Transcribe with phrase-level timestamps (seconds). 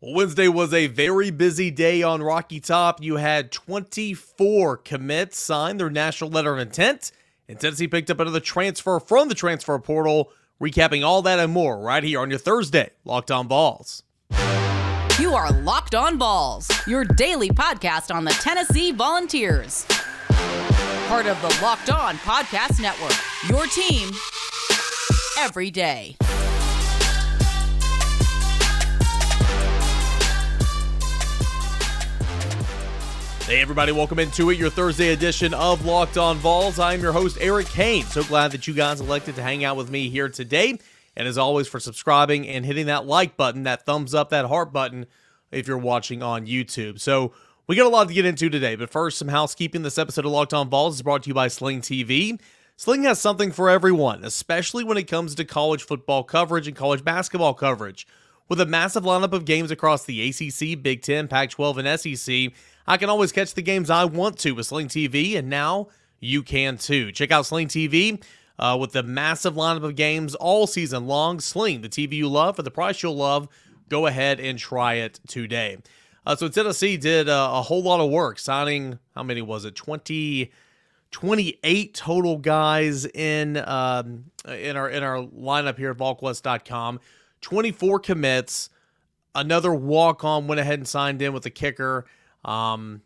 [0.00, 3.02] Wednesday was a very busy day on Rocky Top.
[3.02, 7.10] You had 24 commits sign their national letter of intent,
[7.48, 10.30] and Tennessee picked up another transfer from the transfer portal.
[10.60, 14.04] Recapping all that and more right here on your Thursday Locked On Vols.
[15.18, 19.84] You are Locked On Vols, your daily podcast on the Tennessee Volunteers.
[21.08, 23.16] Part of the Locked On Podcast Network,
[23.48, 24.10] your team
[25.38, 26.16] every day.
[33.48, 36.78] Hey, everybody, welcome into it, your Thursday edition of Locked On Vols.
[36.78, 38.04] I'm your host, Eric Kane.
[38.04, 40.78] So glad that you guys elected to hang out with me here today.
[41.16, 44.70] And as always, for subscribing and hitting that like button, that thumbs up, that heart
[44.70, 45.06] button
[45.50, 47.00] if you're watching on YouTube.
[47.00, 47.32] So
[47.66, 48.76] we got a lot to get into today.
[48.76, 49.80] But first, some housekeeping.
[49.80, 52.38] This episode of Locked On Vols is brought to you by Sling TV.
[52.76, 57.02] Sling has something for everyone, especially when it comes to college football coverage and college
[57.02, 58.06] basketball coverage.
[58.48, 62.52] With a massive lineup of games across the ACC, Big Ten, Pac 12, and SEC,
[62.86, 66.42] I can always catch the games I want to with Sling TV, and now you
[66.42, 67.12] can too.
[67.12, 68.22] Check out Sling TV
[68.58, 71.40] uh, with the massive lineup of games all season long.
[71.40, 73.48] Sling, the TV you love for the price you'll love.
[73.90, 75.76] Go ahead and try it today.
[76.24, 79.74] Uh, so Tennessee did uh, a whole lot of work signing, how many was it?
[79.74, 80.50] 20.
[81.10, 87.00] 28 total guys in um, in our in our lineup here at VolQuest.com.
[87.40, 88.70] 24 commits.
[89.34, 92.06] Another walk on went ahead and signed in with the kicker.
[92.44, 93.02] Um,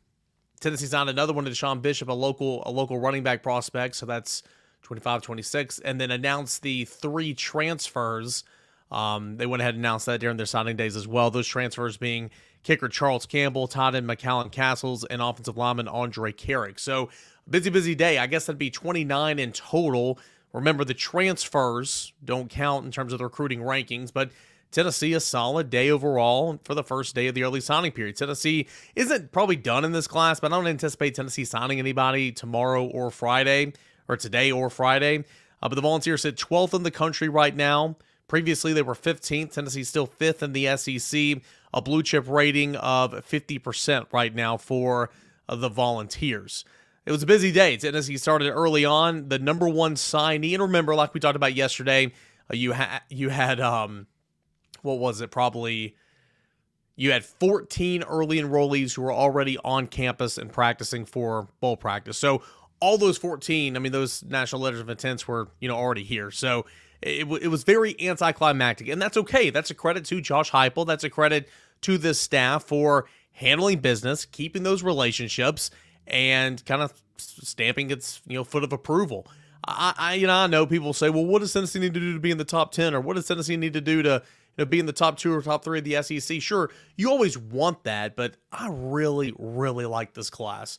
[0.61, 3.97] Tennessee signed another one to DeSean Bishop, a local a local running back prospect.
[3.97, 4.43] So that's
[4.83, 8.45] 25, 26, and then announced the three transfers.
[8.91, 11.31] Um, they went ahead and announced that during their signing days as well.
[11.31, 12.31] Those transfers being
[12.63, 16.79] kicker Charles Campbell, tight end McCallan Castles, and offensive lineman Andrej Karic.
[16.79, 17.09] So
[17.49, 18.19] busy, busy day.
[18.19, 20.19] I guess that'd be 29 in total.
[20.53, 24.31] Remember, the transfers don't count in terms of the recruiting rankings, but
[24.71, 28.17] Tennessee a solid day overall for the first day of the early signing period.
[28.17, 32.85] Tennessee isn't probably done in this class, but I don't anticipate Tennessee signing anybody tomorrow
[32.85, 33.75] or Friday,
[34.09, 35.25] or today or Friday.
[35.63, 37.97] Uh, but the Volunteers sit 12th in the country right now.
[38.29, 39.53] Previously, they were 15th.
[39.53, 41.43] Tennessee still fifth in the SEC.
[41.75, 45.11] A blue chip rating of 50% right now for
[45.49, 46.65] uh, the Volunteers.
[47.05, 47.77] It was a busy day.
[47.77, 49.29] Tennessee started early on.
[49.29, 52.13] The number one signee, and remember, like we talked about yesterday,
[52.51, 54.07] uh, you had you had um,
[54.83, 55.31] what was it?
[55.31, 55.97] Probably
[56.95, 62.19] you had 14 early enrollees who were already on campus and practicing for bowl practice.
[62.19, 62.43] So
[62.81, 66.31] all those 14, I mean, those national letters of intents were, you know, already here.
[66.31, 66.67] So
[67.01, 69.51] it, it was very anticlimactic, and that's okay.
[69.51, 70.87] That's a credit to Josh Heupel.
[70.87, 71.49] That's a credit
[71.83, 75.71] to this staff for handling business, keeping those relationships,
[76.07, 79.27] and kind of stamping its you know foot of approval.
[79.67, 82.13] I, I you know I know people say, well, what does Tennessee need to do
[82.15, 84.23] to be in the top ten, or what does Tennessee need to do to
[84.57, 86.43] you know, be in the top two or top three of the SEC.
[86.43, 90.79] Sure, you always want that, but I really, really like this class.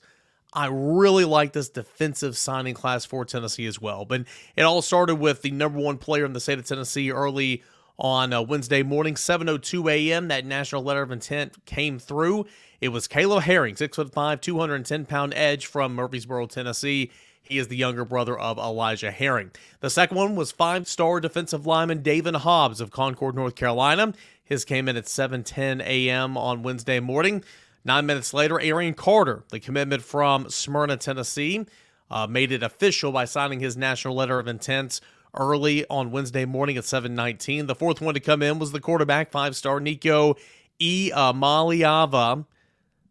[0.56, 4.06] I really like this defensive signing class for Tennessee as well.
[4.06, 7.64] But it all started with the number one player in the state of Tennessee early
[7.98, 10.28] on uh, Wednesday morning, 7:02 a.m.
[10.28, 12.46] That national letter of intent came through.
[12.84, 17.12] It was Caleb Herring, six foot five, 210 pound edge from Murfreesboro, Tennessee.
[17.42, 19.52] He is the younger brother of Elijah Herring.
[19.80, 24.12] The second one was five star defensive lineman Daevin Hobbs of Concord, North Carolina.
[24.44, 26.36] His came in at 7:10 a.m.
[26.36, 27.46] on Wednesday morning.
[27.86, 31.66] Nine minutes later, Arion Carter, the commitment from Smyrna, Tennessee,
[32.12, 35.00] uh, made it official by signing his national letter of intent
[35.34, 37.68] early on Wednesday morning at 7:19.
[37.68, 40.36] The fourth one to come in was the quarterback, five-star Nico
[40.80, 41.14] E.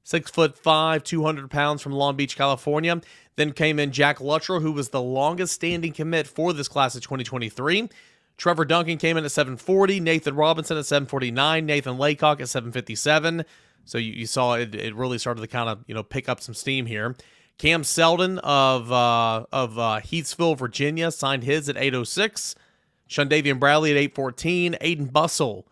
[0.04, 3.00] Six foot five, 200 pounds from Long Beach, California.
[3.36, 7.02] Then came in Jack Luttrell, who was the longest standing commit for this class of
[7.02, 7.88] 2023.
[8.36, 13.44] Trevor Duncan came in at 740, Nathan Robinson at 749, Nathan Laycock at 757.
[13.84, 16.40] So you, you saw it, it really started to kind of you know pick up
[16.40, 17.14] some steam here.
[17.58, 22.54] Cam Seldon of uh, of uh, Heathsville, Virginia, signed his at 806.
[23.08, 24.76] Shundavian Bradley at 814.
[24.80, 25.66] Aiden Bustle,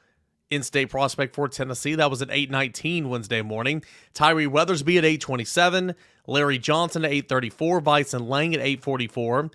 [0.51, 3.83] in-state prospect for Tennessee, that was at 819 Wednesday morning.
[4.15, 5.95] Tyree Weathersby at 827.
[6.27, 9.51] Larry Johnson at 834, Vysen Lang at 844,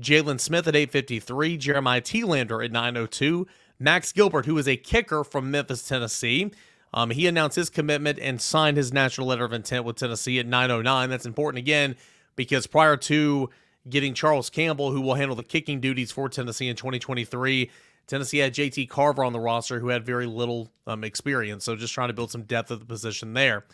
[0.00, 3.46] Jalen Smith at 853, Jeremiah Lander at 902,
[3.78, 6.50] Max Gilbert, who is a kicker from Memphis, Tennessee.
[6.92, 10.46] Um, he announced his commitment and signed his national letter of intent with Tennessee at
[10.46, 11.10] 909.
[11.10, 11.96] That's important again
[12.36, 13.50] because prior to
[13.88, 17.70] getting Charles Campbell, who will handle the kicking duties for Tennessee in 2023,
[18.08, 21.64] Tennessee had JT Carver on the roster who had very little um, experience.
[21.64, 23.64] So just trying to build some depth at the position there.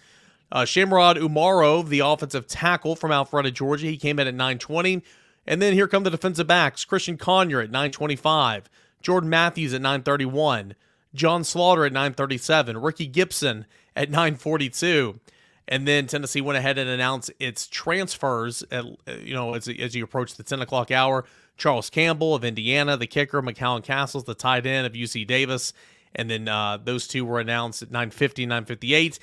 [0.52, 5.02] Uh, Shamurad Umarov, the offensive tackle from Alpharetta, Georgia, he came in at 920.
[5.46, 8.68] And then here come the defensive backs Christian Conyer at 925,
[9.02, 10.74] Jordan Matthews at 931,
[11.14, 15.20] John Slaughter at 937, Ricky Gibson at 942.
[15.68, 18.84] And then Tennessee went ahead and announced its transfers, at,
[19.22, 21.24] you know, as, as you approach the 10 o'clock hour.
[21.56, 25.72] Charles Campbell of Indiana, the kicker, McCallan Castles, the tight end of UC Davis.
[26.14, 29.18] And then uh, those two were announced at 950, 958.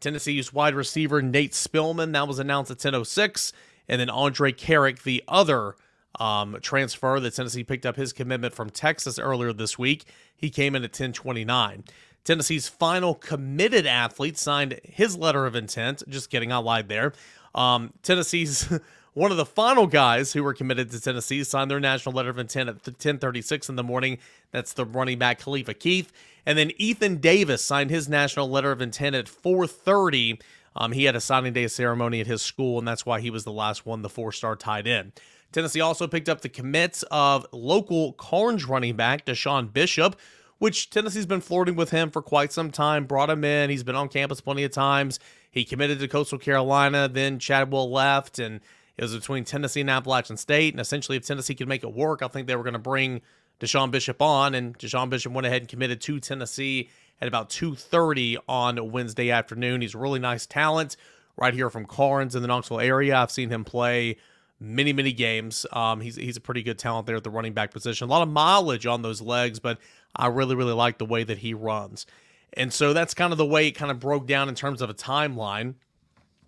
[0.00, 3.52] Tennessee's wide receiver Nate Spillman, that was announced at 1006.
[3.88, 5.76] And then Andrej Karic, the other
[6.18, 10.04] um, transfer that Tennessee picked up his commitment from Texas earlier this week.
[10.34, 11.84] He came in at 1029.
[12.24, 16.02] Tennessee's final committed athlete signed his letter of intent.
[16.08, 17.12] Just kidding, I lied there.
[17.54, 18.68] Um, Tennessee's
[19.16, 22.38] one of the final guys who were committed to Tennessee signed their national letter of
[22.38, 24.18] intent at 10:36 in the morning.
[24.52, 26.12] That's the running back Khalifa Keith,
[26.44, 30.38] and then Ethan Davis signed his national letter of intent at 4:30.
[30.76, 33.44] Um, he had a signing day ceremony at his school, and that's why he was
[33.44, 35.14] the last one, the four-star tied in.
[35.50, 40.20] Tennessee also picked up the commits of local Karns running back DeSean Bishop,
[40.58, 43.06] which Tennessee's been flirting with him for quite some time.
[43.06, 43.70] Brought him in.
[43.70, 45.18] He's been on campus plenty of times.
[45.50, 47.08] He committed to Coastal Carolina.
[47.08, 48.60] Then Chadwell left, and
[48.96, 50.72] it was between Tennessee and Appalachian State.
[50.72, 53.20] And essentially, if Tennessee could make it work, I think they were going to bring
[53.60, 54.54] DeSean Bishop on.
[54.54, 56.88] And DeSean Bishop went ahead and committed to Tennessee
[57.20, 59.80] at about 2:30 on Wednesday afternoon.
[59.80, 60.96] He's a really nice talent
[61.36, 63.16] right here from Karns in the Knoxville area.
[63.16, 64.16] I've seen him play
[64.58, 65.66] many many games.
[65.72, 68.08] Um, he's he's a pretty good talent there at the running back position.
[68.08, 69.78] A lot of mileage on those legs, but
[70.14, 72.06] I really really like the way that he runs.
[72.54, 74.88] And so that's kind of the way it kind of broke down in terms of
[74.88, 75.74] a timeline.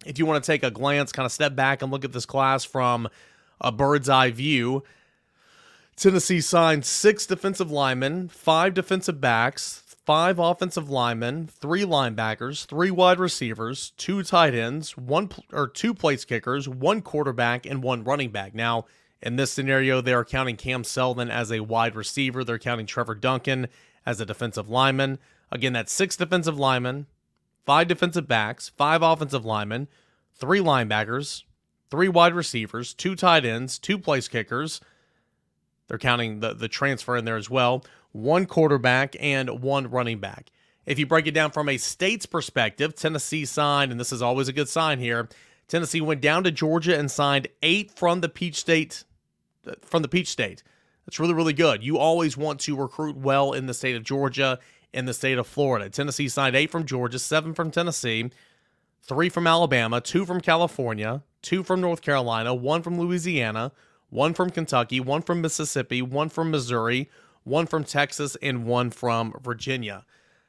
[0.06, 2.26] If you want to take a glance, kind of step back and look at this
[2.26, 3.08] class from
[3.60, 4.84] a bird's eye view,
[5.96, 13.18] Tennessee signed six defensive linemen, five defensive backs, five offensive linemen, three linebackers, three wide
[13.18, 18.54] receivers, two tight ends, one or two place kickers, one quarterback, and one running back.
[18.54, 18.86] Now,
[19.20, 22.44] in this scenario, they are counting Cam Seldon as a wide receiver.
[22.44, 23.66] They're counting Trevor Duncan
[24.06, 25.18] as a defensive lineman.
[25.50, 27.06] Again, that's six defensive linemen,
[27.68, 29.88] five defensive backs, five offensive linemen,
[30.34, 31.42] three linebackers,
[31.90, 34.80] three wide receivers, two tight ends, two place kickers.
[35.86, 40.50] They're counting the, the transfer in there as well one quarterback, and one running back.
[40.86, 44.48] If you break it down from a state's perspective, Tennessee signed, and this is always
[44.48, 45.28] a good sign here.
[45.68, 49.04] Tennessee went down to Georgia and signed eight from the Peach State.
[49.82, 50.62] From the Peach State,
[51.04, 51.84] that's really really good.
[51.84, 54.58] You always want to recruit well in the state of Georgia,
[54.92, 55.90] in the state of Florida.
[55.90, 58.30] Tennessee signed eight from Georgia, seven from Tennessee,
[59.02, 63.72] three from Alabama, two from California, two from North Carolina, one from Louisiana,
[64.10, 67.10] one from Kentucky, one from Mississippi, one from Missouri,
[67.44, 70.04] one from Texas, and one from Virginia.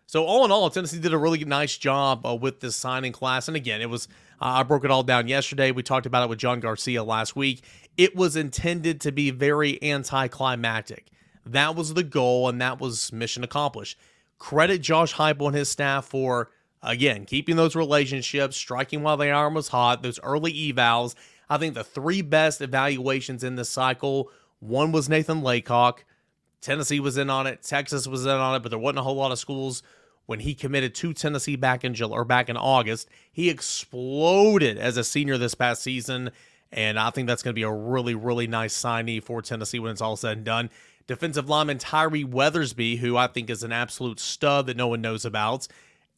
[0.06, 3.48] So all in all, Tennessee did a really nice job uh, with this signing class.
[3.48, 4.08] And again, it was
[4.42, 5.72] uh, I broke it all down yesterday.
[5.72, 7.62] We talked about it with John Garcia last week.
[7.96, 11.12] It was intended to be very anticlimactic.
[11.46, 14.00] That was the goal, and that was mission accomplished.
[14.40, 16.50] Credit Josh Heupel and his staff for
[16.82, 20.02] again keeping those relationships, striking while the iron was hot.
[20.02, 21.16] Those early evals.
[21.50, 24.32] I think the three best evaluations in this cycle.
[24.60, 26.06] One was Nathan Laycock.
[26.62, 29.16] Tennessee was in on it, Texas was in on it, but there wasn't a whole
[29.16, 29.82] lot of schools
[30.26, 33.10] when he committed to Tennessee back in July or back in August.
[33.32, 36.32] He exploded as a senior this past season,
[36.72, 39.92] and I think that's going to be a really, really nice signee for Tennessee when
[39.92, 40.70] it's all said and done.
[41.10, 45.26] Defensive lineman Tyree Weathersby, who I think is an absolute stud that no one knows
[45.26, 45.68] about,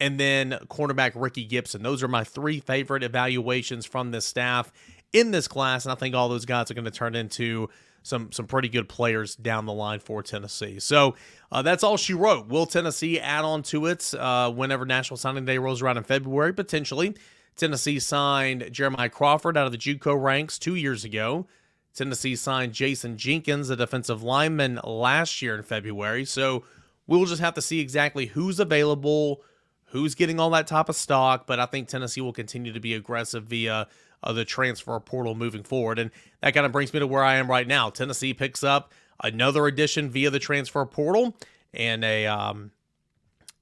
[0.01, 1.81] and then cornerback Ricky Gibson.
[1.81, 4.69] Those are my three favorite evaluations from this staff
[5.13, 7.69] in this class, and I think all those guys are going to turn into
[8.03, 10.77] some some pretty good players down the line for Tennessee.
[10.81, 11.15] So
[11.53, 12.50] uh, that's all she wrote.
[12.50, 16.53] Will Tennessee add on to it uh, whenever National Signing Day rolls around in February?
[16.53, 17.15] Potentially.
[17.55, 21.48] Tennessee signed Jeremiah Crawford out of the JUCO ranks two years ago.
[21.93, 26.25] Tennessee signed Jason Jenkins, a defensive lineman, last year in February.
[26.25, 26.63] So
[27.07, 29.41] we'll just have to see exactly who's available,
[29.86, 31.45] who's getting all that type of stock.
[31.48, 33.88] But I think Tennessee will continue to be aggressive via
[34.24, 36.00] of the transfer portal moving forward.
[36.00, 37.89] And that kind of brings me to where I am right now.
[37.89, 38.93] Tennessee picks up
[39.24, 41.36] another addition via the transfer portal
[41.74, 42.71] and a um,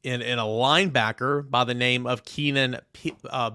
[0.03, 3.51] in, in a linebacker by the name of Keenan P- uh,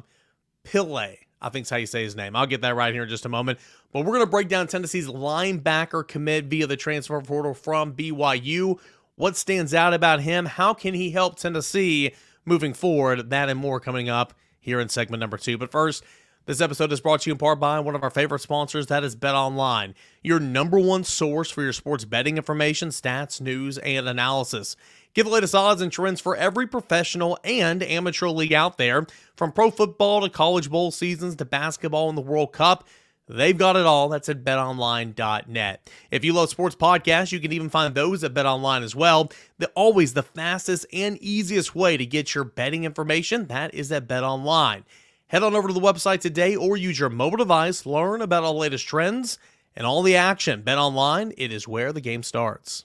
[0.65, 1.19] Pillay.
[1.45, 2.35] I think's how you say his name.
[2.35, 3.59] I'll get that right here in just a moment.
[3.93, 8.81] But we're going to break down Tennessee's linebacker commit via the transfer portal from BYU.
[9.17, 10.47] What stands out about him?
[10.47, 12.15] How can he help Tennessee
[12.47, 13.29] moving forward?
[13.29, 15.59] That and more coming up here in segment number two.
[15.59, 16.03] But first,
[16.47, 19.05] this episode is brought to you in part by one of our favorite sponsors, that
[19.05, 24.09] is Bet Online, your number one source for your sports betting information, stats, news, and
[24.09, 24.77] analysis.
[25.15, 29.07] Get the latest odds and trends for every professional and amateur league out there,
[29.37, 32.89] from pro football to college bowl seasons to basketball and the World Cup.
[33.29, 34.09] They've got it all.
[34.09, 35.91] That's at betonline.net.
[36.11, 39.31] If you love sports podcasts, you can even find those at betonline as well.
[39.59, 44.09] The, always the fastest and easiest way to get your betting information, that is at
[44.09, 44.83] betonline.
[45.29, 48.55] Head on over to the website today or use your mobile device, learn about all
[48.55, 49.39] the latest trends
[49.77, 50.63] and all the action.
[50.63, 52.85] BetOnline, it is where the game starts.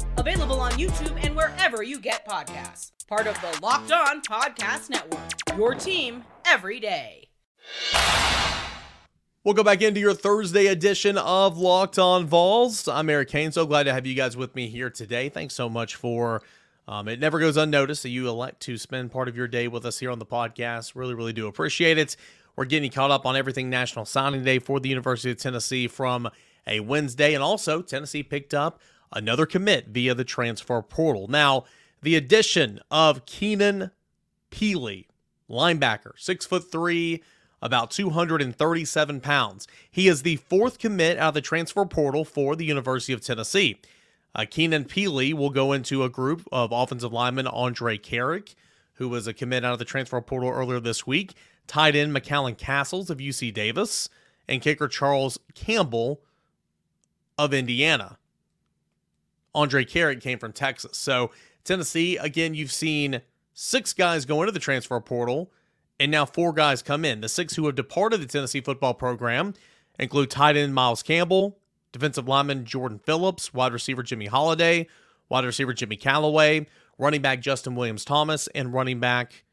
[0.17, 2.91] Available on YouTube and wherever you get podcasts.
[3.07, 5.57] Part of the Locked On Podcast Network.
[5.57, 7.27] Your team every day.
[9.43, 12.87] We'll go back into your Thursday edition of Locked On Vols.
[12.87, 13.51] I'm Eric Kane.
[13.51, 15.29] So glad to have you guys with me here today.
[15.29, 16.41] Thanks so much for.
[16.87, 19.85] Um, it never goes unnoticed that you elect to spend part of your day with
[19.85, 20.93] us here on the podcast.
[20.93, 22.17] Really, really do appreciate it.
[22.55, 26.29] We're getting caught up on everything National Signing Day for the University of Tennessee from
[26.67, 27.33] a Wednesday.
[27.33, 28.79] And also, Tennessee picked up
[29.13, 31.27] another commit via the transfer portal.
[31.27, 31.65] Now,
[32.01, 33.91] the addition of Keenan
[34.51, 35.07] Pili,
[35.49, 37.23] linebacker, six foot three,
[37.61, 39.67] about 237 pounds.
[39.89, 43.79] He is the fourth commit out of the transfer portal for the University of Tennessee.
[44.33, 48.55] Uh, Keenan Pili will go into a group of offensive lineman Andrej Karic,
[48.93, 51.33] who was a commit out of the transfer portal earlier this week,
[51.67, 54.09] tied in McCallan Castles of UC Davis,
[54.47, 56.21] and kicker Charles Campbell
[57.37, 58.17] of Indiana.
[59.55, 60.97] Andrej Karic came from Texas.
[60.97, 61.31] So,
[61.63, 63.21] Tennessee, again, you've seen
[63.53, 65.51] six guys go into the transfer portal
[65.99, 67.21] and now four guys come in.
[67.21, 69.53] The six who have departed the Tennessee football program
[69.99, 71.59] include tight end Miles Campbell,
[71.91, 74.87] defensive lineman Jordan Phillips, wide receiver Jimmy Holiday,
[75.29, 76.65] wide receiver Jimmy Calloway,
[76.97, 79.43] running back Justin Williams Thomas, and running back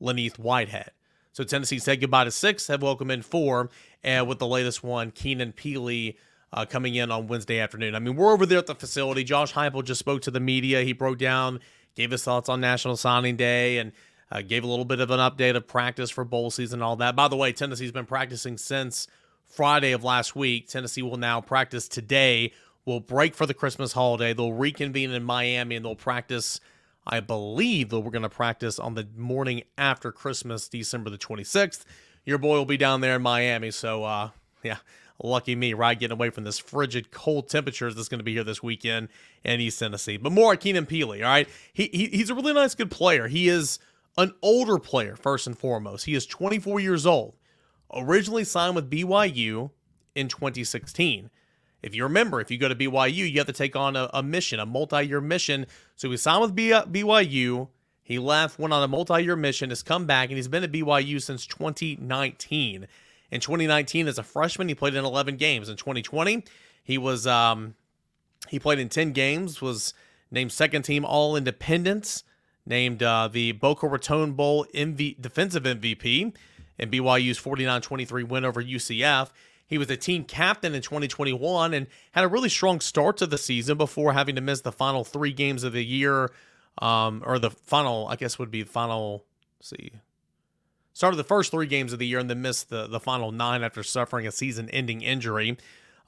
[0.00, 0.92] Len'Neth Whitehead.
[1.32, 3.70] So Tennessee said goodbye to six, have welcomed in four,
[4.02, 6.16] and with the latest one, Keenan Pili
[6.52, 7.94] uh, coming in on Wednesday afternoon.
[7.94, 9.24] I mean, we're over there at the facility.
[9.24, 10.82] Josh Heupel just spoke to the media.
[10.82, 11.60] He broke down,
[11.94, 13.92] gave his thoughts on National Signing Day, and
[14.32, 16.96] uh, gave a little bit of an update of practice for bowl season and all
[16.96, 17.16] that.
[17.16, 19.06] By the way, Tennessee's been practicing since
[19.46, 20.68] Friday of last week.
[20.68, 22.52] Tennessee will now practice today.
[22.84, 24.32] Will break for the Christmas holiday.
[24.32, 26.60] They'll reconvene in Miami and they'll practice.
[27.06, 31.84] I believe that we're going to practice on the morning after Christmas, December the 26th.
[32.24, 33.70] Your boy will be down there in Miami.
[33.70, 34.30] So, uh,
[34.62, 34.78] yeah,
[35.22, 35.98] lucky me, right?
[35.98, 39.08] Getting away from this frigid, cold temperatures that's going to be here this weekend
[39.44, 40.16] in East Tennessee.
[40.16, 41.48] But more at Keenan Pili, all right?
[41.72, 43.28] He, he, he's a really nice, good player.
[43.28, 43.78] He is
[44.16, 46.06] an older player, first and foremost.
[46.06, 47.34] He is 24 years old,
[47.94, 49.70] originally signed with BYU
[50.14, 51.30] in 2016.
[51.82, 54.22] If you remember, if you go to BYU, you have to take on a, a
[54.22, 55.66] mission, a multi year mission.
[55.96, 57.68] So he signed with B- BYU.
[58.02, 60.72] He left, went on a multi year mission, has come back, and he's been at
[60.72, 62.86] BYU since 2019.
[63.30, 65.68] In 2019, as a freshman, he played in 11 games.
[65.68, 66.44] In 2020,
[66.82, 67.74] he was um,
[68.48, 69.94] he played in 10 games, was
[70.30, 72.24] named second team All Independence
[72.66, 76.34] named uh, the Boca Raton Bowl MV- defensive MVP
[76.78, 79.30] in BYU's 49 23 win over UCF.
[79.66, 83.38] He was a team captain in 2021 and had a really strong start to the
[83.38, 86.32] season before having to miss the final three games of the year,
[86.78, 89.24] um, or the final, I guess would be final,
[89.60, 89.92] see,
[91.00, 93.62] started the first three games of the year and then missed the, the final nine
[93.62, 95.56] after suffering a season ending injury.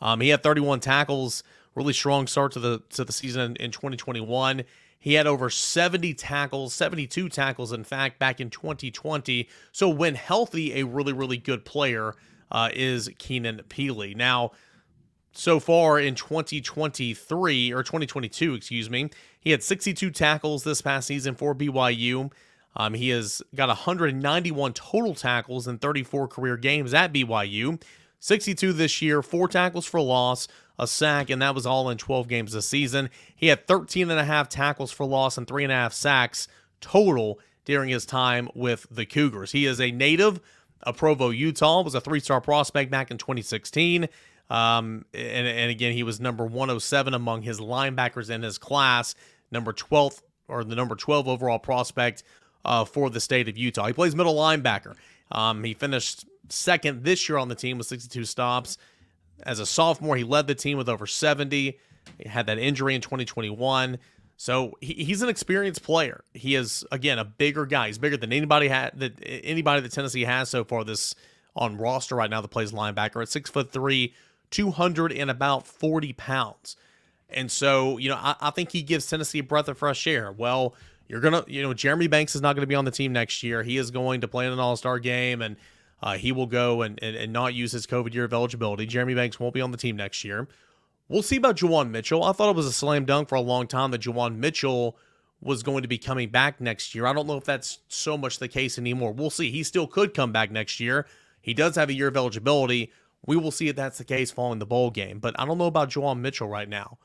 [0.02, 1.42] Um, he had 31 tackles,
[1.74, 4.64] really strong start to the to the season in 2021.
[4.98, 9.48] He had over 70 tackles, 72 tackles, in fact, back in 2020.
[9.72, 12.14] So, when healthy, a really, really good player
[12.50, 14.14] uh, is Keenan Pili.
[14.14, 14.50] Now,
[15.32, 19.08] so far in 2023 or 2022, excuse me,
[19.40, 22.30] he had 62 tackles this past season for BYU.
[22.76, 27.82] Um, he has got 191 total tackles in 34 career games at BYU.
[28.20, 30.46] 62 this year, four tackles for loss,
[30.78, 33.10] a sack, and that was all in 12 games this season.
[33.34, 36.46] He had 13 and a half tackles for loss and three and a half sacks
[36.80, 39.52] total during his time with the Cougars.
[39.52, 40.40] He is a native
[40.82, 44.08] of Provo, Utah, was a three-star prospect back in 2016.
[44.50, 49.14] Um, and, and again, he was number 107 among his linebackers in his class,
[49.50, 52.22] number 12th or the number 12 overall prospect
[52.64, 53.86] uh, for the state of Utah.
[53.86, 54.94] He plays middle linebacker.
[55.30, 58.78] Um, he finished second this year on the team with 62 stops.
[59.44, 61.78] As a sophomore, he led the team with over 70.
[62.18, 63.98] He had that injury in 2021.
[64.36, 66.24] So he, he's an experienced player.
[66.34, 67.88] He is again a bigger guy.
[67.88, 71.14] He's bigger than anybody had that anybody that Tennessee has so far this
[71.54, 74.14] on roster right now that plays linebacker at six foot three,
[74.50, 76.76] 200 and about 40 pounds.
[77.28, 80.32] And so, you know, I, I think he gives Tennessee a breath of fresh air.
[80.32, 80.74] Well,
[81.12, 83.42] you're to, you know, Jeremy Banks is not going to be on the team next
[83.42, 83.62] year.
[83.62, 85.56] He is going to play in an all star game and
[86.02, 88.86] uh, he will go and, and, and not use his COVID year of eligibility.
[88.86, 90.48] Jeremy Banks won't be on the team next year.
[91.10, 92.24] We'll see about Juwan Mitchell.
[92.24, 94.96] I thought it was a slam dunk for a long time that Juwan Mitchell
[95.42, 97.06] was going to be coming back next year.
[97.06, 99.12] I don't know if that's so much the case anymore.
[99.12, 99.50] We'll see.
[99.50, 101.06] He still could come back next year.
[101.42, 102.90] He does have a year of eligibility.
[103.26, 105.18] We will see if that's the case following the bowl game.
[105.18, 106.96] But I don't know about Juwan Mitchell right now.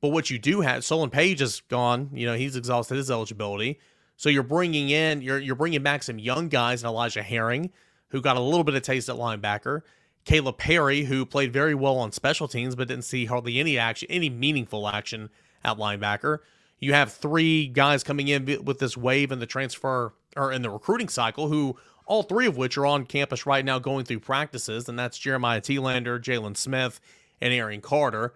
[0.00, 2.10] But what you do have, Solon Page is gone.
[2.12, 3.78] You know, he's exhausted his eligibility.
[4.16, 7.70] So you're bringing in, you're you're bringing back some young guys, and Elijah Herring,
[8.08, 9.80] who got a little bit of taste at linebacker.
[10.24, 14.08] Caleb Perry, who played very well on special teams, but didn't see hardly any action,
[14.10, 15.30] any meaningful action
[15.64, 16.38] at linebacker.
[16.78, 20.70] You have three guys coming in with this wave in the transfer or in the
[20.70, 21.76] recruiting cycle, who
[22.06, 25.60] all three of which are on campus right now going through practices, and that's Jeremiah
[25.60, 27.00] Telander, Jalen Smith,
[27.40, 28.34] and Aaron Carter.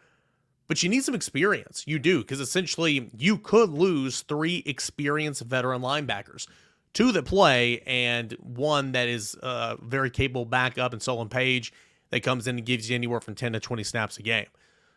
[0.66, 1.84] But you need some experience.
[1.86, 6.46] You do, because essentially you could lose three experienced veteran linebackers
[6.94, 11.72] two that play and one that is uh, very capable backup in Solon Page
[12.10, 14.46] that comes in and gives you anywhere from 10 to 20 snaps a game.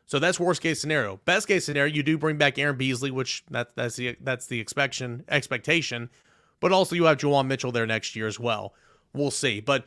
[0.06, 1.20] So that's worst case scenario.
[1.26, 4.62] Best case scenario, you do bring back Aaron Beasley, which that, that's the that's the
[4.62, 6.10] expectation expectation,
[6.62, 8.74] but also you have Juwan Mitchell there next year as well.
[9.14, 9.60] We'll see.
[9.60, 9.86] But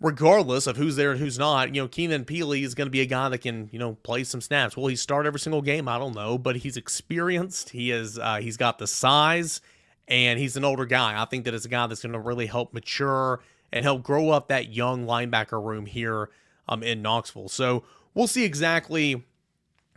[0.00, 3.00] regardless of who's there and who's not, you know, Keenan Pili is going to be
[3.00, 4.76] a guy that can, you know, play some snaps.
[4.76, 5.88] Will he start every single game?
[5.88, 7.70] I don't know, but he's experienced.
[7.70, 9.60] He is uh, he's got the size
[10.08, 11.20] and he's an older guy.
[11.20, 13.40] I think that it's a guy that's going to really help mature
[13.72, 16.30] and help grow up that young linebacker room here
[16.68, 17.48] um, in Knoxville.
[17.48, 17.84] So
[18.14, 19.24] we'll see exactly,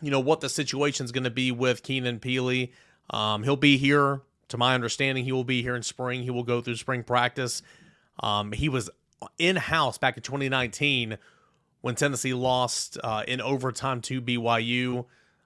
[0.01, 2.71] you know, what the situation is going to be with Keenan Pili.
[3.09, 6.23] Um, he'll be here, to my understanding, he will be here in spring.
[6.23, 7.61] He will go through spring practice.
[8.21, 8.89] Um, he was
[9.37, 11.17] in house back in 2019
[11.81, 15.05] when Tennessee lost uh, in overtime to BYU.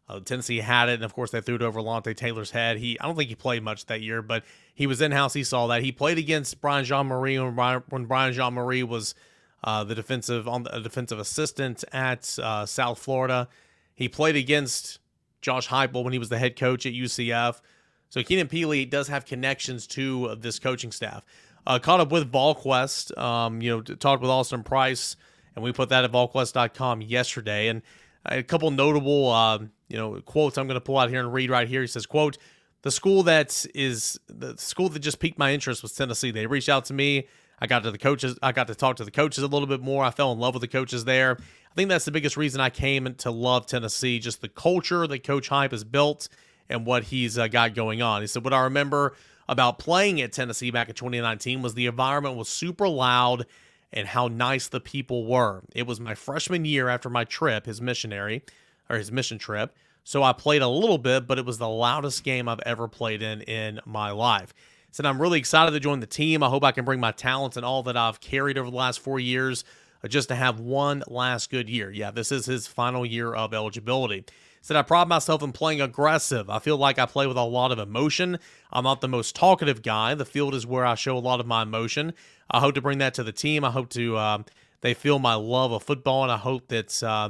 [0.10, 2.78] Uh, Tennessee had it, and of course they threw it over Alontae Taylor's head.
[2.78, 5.34] He, I don't think he played much that year, but he was in house.
[5.34, 5.84] He saw that.
[5.84, 9.16] He played against Brian Jean-Mary when Brian, when Brian Jean-Mary was
[9.64, 13.48] uh, the defensive on the defensive assistant at uh, South Florida.
[13.94, 15.00] He played against
[15.42, 17.62] Josh Heupel when he was the head coach at UCF.
[18.10, 21.24] So Keenan Pili does have connections to this coaching staff.
[21.66, 25.16] Uh, caught up with VolQuest, um, you know, talked with Austin Price,
[25.56, 27.68] and we put that at VolQuest.com yesterday.
[27.68, 27.82] And
[28.26, 31.50] a couple notable, um, you know, quotes I'm going to pull out here and read
[31.50, 31.82] right here.
[31.82, 32.38] He says, "quote
[32.82, 36.32] The school that is the school that just piqued my interest was Tennessee.
[36.32, 37.28] They reached out to me.
[37.60, 38.40] I got to the coaches.
[38.42, 40.04] I got to talk to the coaches a little bit more.
[40.04, 41.38] I fell in love with the coaches there.
[41.40, 44.20] I think that's the biggest reason I came to love Tennessee.
[44.20, 46.28] Just the culture that Coach Heup has built
[46.70, 48.22] and what he's uh, got going on.
[48.22, 49.14] He said, What I remember
[49.52, 53.46] about playing at Tennessee back in 2019 was the environment was super loud
[53.92, 55.62] and how nice the people were.
[55.76, 58.44] It was my freshman year after my trip, his missionary
[58.90, 59.76] or his mission trip.
[60.06, 63.22] So I played a little bit, but it was the loudest game I've ever played
[63.22, 64.54] in in my life.
[64.90, 66.44] Said I'm really excited to join the team.
[66.44, 69.02] I hope I can bring my talents and all that I've carried over the last
[69.02, 69.66] four years
[70.02, 71.92] uh, just to have one last good year.
[71.92, 74.24] Yeah, this is his final year of eligibility.
[74.64, 76.48] Said I pride myself in playing aggressive.
[76.48, 78.38] I feel like I play with a lot of emotion.
[78.72, 80.14] I'm not the most talkative guy.
[80.14, 82.14] The field is where I show a lot of my emotion.
[82.50, 83.66] I hope to bring that to the team.
[83.66, 84.44] I hope to uh,
[84.82, 87.30] they feel my love of football, and I hope that uh,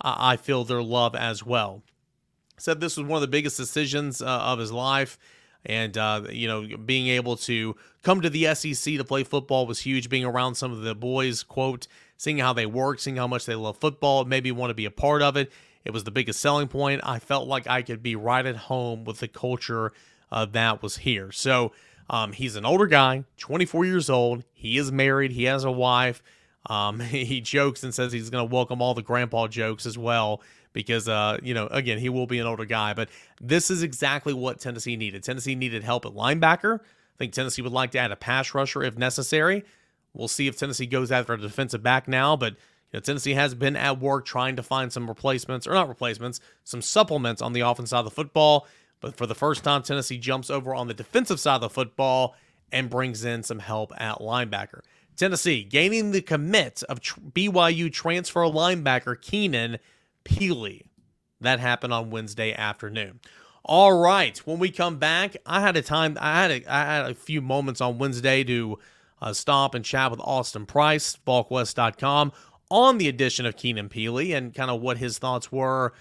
[0.00, 1.82] I feel their love as well.
[2.58, 5.16] Said this was one of the biggest decisions uh, of his life,
[5.64, 9.80] and uh, you know, being able to come to the SEC to play football was
[9.80, 10.08] huge.
[10.08, 13.54] Being around some of the boys, quote, seeing how they work, seeing how much they
[13.54, 15.52] love football, maybe want to be a part of it.
[15.84, 17.02] It was the biggest selling point.
[17.04, 19.92] I felt like I could be right at home with the culture
[20.32, 21.30] uh, that was here.
[21.30, 21.72] So
[22.10, 24.44] um, he's an older guy, 24 years old.
[24.52, 25.32] He is married.
[25.32, 26.22] He has a wife.
[26.66, 30.42] Um, he jokes and says he's going to welcome all the grandpa jokes as well
[30.72, 32.94] because, uh, you know, again, he will be an older guy.
[32.94, 33.08] But
[33.40, 35.22] this is exactly what Tennessee needed.
[35.22, 36.80] Tennessee needed help at linebacker.
[36.80, 39.64] I think Tennessee would like to add a pass rusher if necessary.
[40.14, 42.56] We'll see if Tennessee goes after a defensive back now, but
[42.94, 46.38] you know, Tennessee has been at work trying to find some replacements, or not replacements,
[46.62, 48.68] some supplements on the offense side of the football.
[49.00, 52.36] But for the first time, Tennessee jumps over on the defensive side of the football
[52.70, 54.82] and brings in some help at linebacker.
[55.16, 59.78] Tennessee gaining the commit of BYU transfer linebacker Keenan
[60.24, 60.82] Pili.
[61.40, 63.18] That happened on Wednesday afternoon.
[63.64, 66.16] All right, when we come back, I had a time.
[66.20, 68.78] I had a, I had a few moments on Wednesday to
[69.20, 72.30] uh, stop and chat with Austin Price, VolQuest.com,
[72.70, 75.92] on the addition of Keenan Pili and kind of what his thoughts were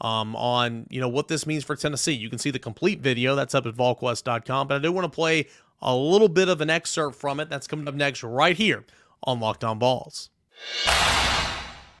[0.00, 2.12] um, on you know what this means for Tennessee.
[2.12, 5.14] You can see the complete video that's up at VolQuest.com, but I do want to
[5.14, 5.46] play
[5.80, 8.84] a little bit of an excerpt from it that's coming up next right here
[9.22, 10.30] on Locked On Vols.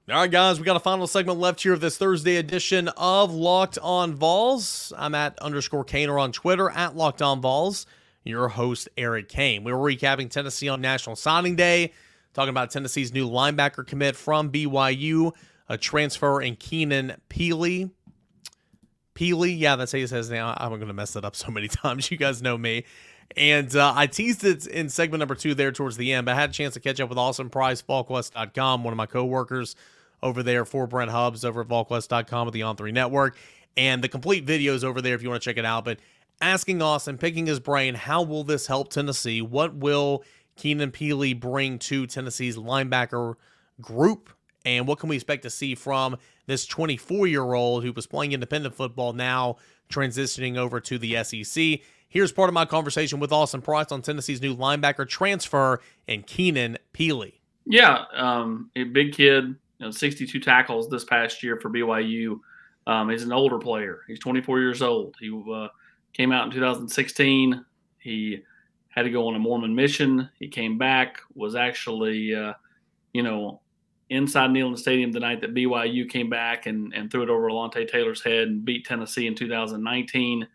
[0.06, 3.32] All right, guys, we got a final segment left here of this Thursday edition of
[3.32, 4.92] Locked On Vols.
[4.98, 7.86] I'm at underscore Caner on Twitter, at Locked On Vols.
[8.22, 9.64] Your host, Eric Kane.
[9.64, 11.92] We were recapping Tennessee on National Signing Day,
[12.34, 15.32] talking about Tennessee's new linebacker commit from BYU,
[15.68, 17.90] a transfer in Keenan Pili.
[19.14, 20.54] Pili, yeah, that's how he says now.
[20.56, 22.10] I'm going to mess it up so many times.
[22.10, 22.84] You guys know me.
[23.36, 26.40] And uh, I teased it in segment number two there towards the end, but I
[26.40, 29.76] had a chance to catch up with Austin Price, VolQuest.com, one of my coworkers
[30.22, 33.36] over there for Brent Hubbs over at VolQuest.com with the On3 Network.
[33.76, 35.84] And the complete video is over there if you want to check it out.
[35.84, 35.98] But
[36.40, 39.42] asking Austin, picking his brain, how will this help Tennessee?
[39.42, 40.24] What will
[40.56, 43.34] Keenan Pili bring to Tennessee's linebacker
[43.80, 44.30] group?
[44.64, 48.32] And what can we expect to see from this 24 year old who was playing
[48.32, 49.56] independent football now
[49.90, 51.80] transitioning over to the SEC?
[52.08, 56.78] Here's part of my conversation with Austin Price on Tennessee's new linebacker transfer and Keenan
[56.92, 57.34] Pili.
[57.66, 62.38] Yeah, um, a big kid, you know, 62 tackles this past year for BYU.
[62.86, 64.02] Um, he's an older player.
[64.06, 65.16] He's 24 years old.
[65.18, 65.68] He uh,
[66.12, 67.64] came out in 2016.
[67.98, 68.42] He
[68.94, 70.28] had to go on a Mormon mission.
[70.38, 72.54] He came back, was actually, uh,
[73.12, 73.60] you know,
[74.10, 77.90] inside Neyland Stadium the night that BYU came back and, and threw it over Alontae
[77.90, 80.46] Taylor's head and beat Tennessee in 2019.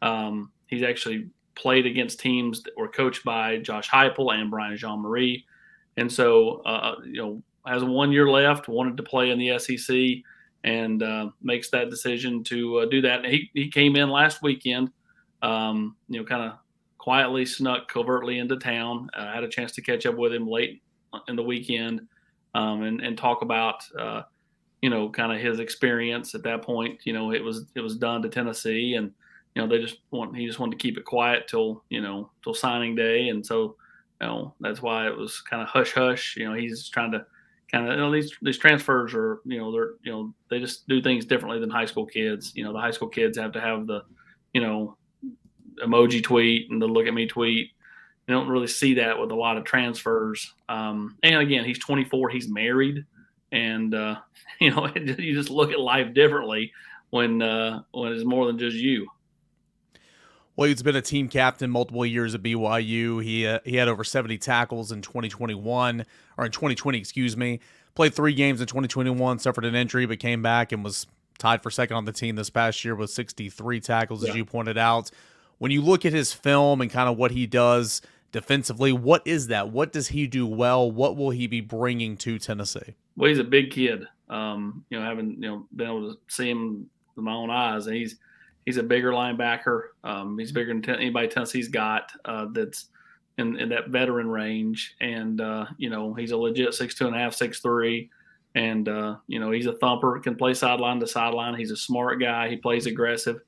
[0.00, 5.44] Um, He's actually played against teams that were coached by Josh Heupel and Brian Jean-Mary,
[5.98, 8.68] and so uh, you know has one year left.
[8.68, 10.24] Wanted to play in the SEC
[10.64, 13.24] and uh, makes that decision to uh, do that.
[13.24, 14.90] And he he came in last weekend,
[15.42, 16.58] um, you know, kind of
[17.02, 19.10] quietly snuck covertly into town.
[19.12, 20.82] I had a chance to catch up with him late
[21.26, 22.02] in the weekend
[22.54, 23.82] um, and and talk about.
[23.98, 24.22] Uh,
[24.82, 27.00] you know, kind of his experience at that point.
[27.04, 29.12] You know, it was it was done to Tennessee, and
[29.54, 32.30] you know, they just want he just wanted to keep it quiet till you know
[32.42, 33.76] till signing day, and so
[34.20, 36.36] you know that's why it was kind of hush hush.
[36.36, 37.24] You know, he's trying to
[37.70, 40.88] kind of you know these these transfers are you know they're you know they just
[40.88, 42.52] do things differently than high school kids.
[42.56, 44.02] You know, the high school kids have to have the
[44.52, 44.96] you know
[45.84, 47.70] emoji tweet and the look at me tweet.
[48.26, 50.54] You don't really see that with a lot of transfers.
[50.68, 53.04] Um, and again, he's 24, he's married,
[53.50, 54.16] and uh,
[54.60, 56.72] you know you just look at life differently
[57.10, 59.08] when uh, when it's more than just you.
[60.54, 63.22] Well, he's been a team captain multiple years at BYU.
[63.22, 66.04] He uh, he had over 70 tackles in 2021
[66.36, 67.60] or in 2020, excuse me.
[67.94, 71.06] Played three games in 2021, suffered an injury, but came back and was
[71.38, 74.30] tied for second on the team this past year with 63 tackles, yeah.
[74.30, 75.10] as you pointed out.
[75.62, 79.46] When you look at his film and kind of what he does defensively, what is
[79.46, 79.70] that?
[79.70, 80.90] What does he do well?
[80.90, 82.96] What will he be bringing to Tennessee?
[83.16, 84.04] Well, he's a big kid.
[84.28, 87.86] Um, you know, having you know been able to see him with my own eyes,
[87.86, 88.16] and he's
[88.66, 89.90] he's a bigger linebacker.
[90.02, 92.86] Um, he's bigger than anybody Tennessee's got uh, that's
[93.38, 94.96] in, in, that veteran range.
[95.00, 98.10] And, uh, you know, he's a legit six two and a half, six three.
[98.56, 101.54] And, uh, you know, he's a thumper, can play sideline to sideline.
[101.54, 102.48] He's a smart guy.
[102.48, 103.40] He plays aggressive.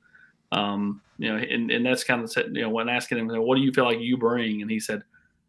[0.52, 3.62] Um, you know, and, and that's kind of, you know, when asking him, what do
[3.62, 4.62] you feel like you bring?
[4.62, 5.02] And he said,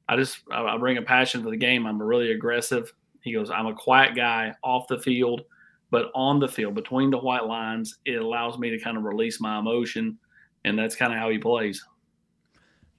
[0.07, 1.85] I just, I bring a passion for the game.
[1.85, 2.93] I'm really aggressive.
[3.21, 5.45] He goes, I'm a quiet guy off the field
[5.91, 9.39] but on the field between the white lines, it allows me to kind of release
[9.39, 10.17] my emotion,
[10.63, 11.85] and that's kind of how he plays.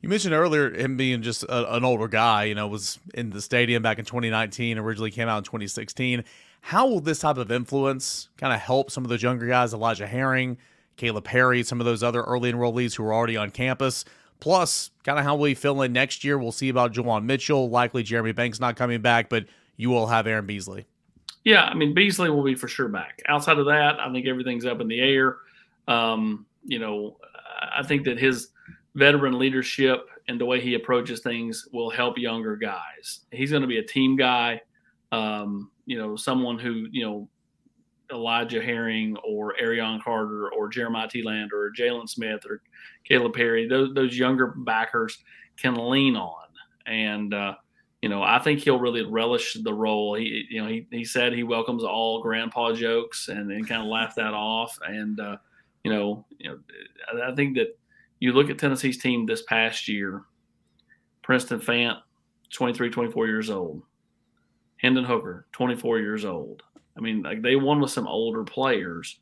[0.01, 2.45] You mentioned earlier him being just a, an older guy.
[2.45, 4.79] You know, was in the stadium back in 2019.
[4.79, 6.25] Originally came out in 2016.
[6.61, 10.07] How will this type of influence kind of help some of those younger guys, Elijah
[10.07, 10.59] Herring,
[10.97, 14.05] Caleb Perry, some of those other early enrollees who are already on campus?
[14.41, 16.39] Plus, kind of how he fill in next year?
[16.39, 17.71] We'll see about Juwan Mitchell.
[17.71, 20.87] Likely Jeremy Banks not coming back, but you will have Aaron Beasley.
[21.45, 23.23] Yeah, I mean Beasley will be for sure back.
[23.29, 25.37] Outside of that, I think everything's up in the air.
[25.87, 27.19] Um, you know,
[27.75, 28.49] I think that his
[28.97, 33.21] veteran leadership and the way he approaches things will help younger guys.
[33.31, 34.61] He's going to be a team guy.
[35.13, 37.29] Um, you know, someone who you know
[38.13, 42.63] Elijah Herring or Arion Carter or Jeremiah Telander or Jalen Smith or
[43.05, 45.19] Caleb Perry, those, those younger backers
[45.57, 46.47] can lean on.
[46.87, 47.55] And uh,
[48.03, 50.15] you know, I think he'll really relish the role.
[50.15, 53.89] He, you know, he, he said he welcomes all grandpa jokes and, and kind of
[53.89, 54.79] laugh that off.
[54.87, 55.39] And, uh,
[55.83, 56.59] you know, you know,
[57.25, 57.77] I think that
[58.21, 60.23] you look at Tennessee's team this past year,
[61.23, 61.99] Princeton Fant,
[62.53, 63.83] 23, 24 years old.
[64.77, 66.63] Hendon Hooker, 24 years old.
[66.97, 69.19] I mean, like they won with some older players.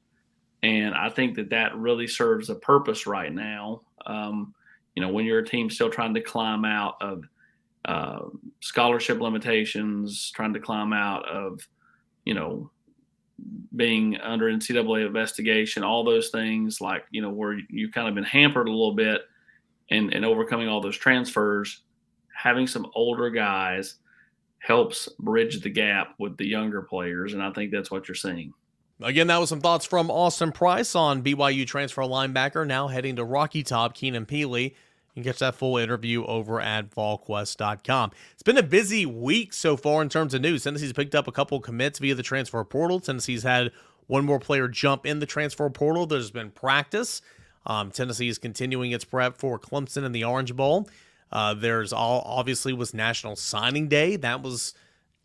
[0.62, 3.82] And I think that that really serves a purpose right now.
[4.06, 4.54] Um,
[4.94, 7.24] you know, when you're a team still trying to climb out of
[7.84, 8.20] uh,
[8.60, 11.60] scholarship limitations, trying to climb out of,
[12.24, 12.70] you know,
[13.76, 18.24] being under NCAA investigation, all those things like, you know, where you've kind of been
[18.24, 19.22] hampered a little bit
[19.90, 21.82] and, and overcoming all those transfers,
[22.34, 23.96] having some older guys
[24.64, 28.54] helps bridge the gap with the younger players, and I think that's what you're seeing.
[29.02, 33.24] Again, that was some thoughts from Austin Price on BYU transfer linebacker, now heading to
[33.24, 34.70] Rocky Top, Keenan Pili.
[35.14, 38.12] You can catch that full interview over at volquest.com.
[38.32, 40.64] It's been a busy week so far in terms of news.
[40.64, 43.00] Tennessee's picked up a couple commits via the transfer portal.
[43.00, 43.70] Tennessee's had
[44.06, 46.06] one more player jump in the transfer portal.
[46.06, 47.20] There's been practice.
[47.66, 50.88] Um, Tennessee is continuing its prep for Clemson and the Orange Bowl.
[51.34, 54.16] Uh, there's all obviously was National Signing Day.
[54.16, 54.72] That was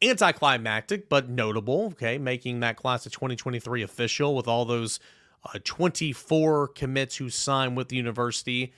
[0.01, 1.85] anticlimactic but notable.
[1.93, 4.99] Okay, making that class of 2023 official with all those
[5.45, 8.73] uh, 24 commits who signed with the university.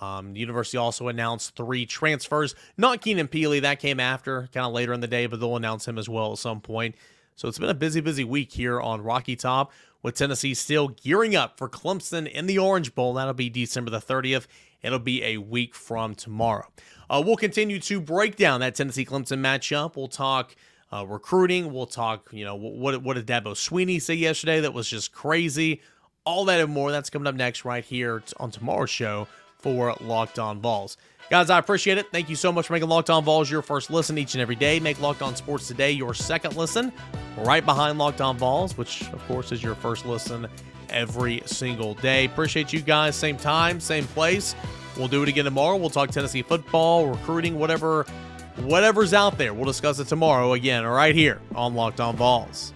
[0.00, 2.54] Um, the university also announced three transfers.
[2.76, 5.88] Not Keenan Pili, that came after, kind of later in the day, but they'll announce
[5.88, 6.96] him as well at some point.
[7.36, 11.34] So it's been a busy, busy week here on Rocky Top with Tennessee still gearing
[11.34, 13.14] up for Clemson in the Orange Bowl.
[13.14, 14.46] That'll be December the 30th.
[14.84, 16.66] It'll be a week from tomorrow.
[17.08, 19.96] Uh, we'll continue to break down that Tennessee Clemson matchup.
[19.96, 20.54] We'll talk
[20.92, 21.72] uh, recruiting.
[21.72, 25.80] We'll talk, you know, what, what did Dabo Swinney say yesterday that was just crazy?
[26.24, 26.92] All that and more.
[26.92, 29.26] That's coming up next right here on tomorrow's show
[29.58, 30.98] for Locked On Vols.
[31.30, 32.06] Guys, I appreciate it.
[32.12, 34.54] Thank you so much for making Locked On Vols your first listen each and every
[34.54, 34.78] day.
[34.78, 36.92] Make Locked On Sports Today your second listen,
[37.38, 40.46] right behind Locked On Vols, which, of course, is your first listen
[40.90, 42.26] every single day.
[42.26, 43.16] Appreciate you guys.
[43.16, 44.54] Same time, same place.
[44.96, 45.76] We'll do it again tomorrow.
[45.76, 48.04] We'll talk Tennessee football, recruiting, whatever,
[48.58, 49.52] whatever's out there.
[49.52, 52.72] We'll discuss it tomorrow again, right here on Locked On Vols.